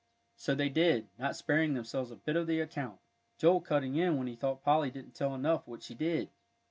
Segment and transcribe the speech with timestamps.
[0.35, 2.99] So they did, not sparing themselves a bit of the account,
[3.37, 6.31] Joel cutting in when he thought Polly didn't tell enough what she did.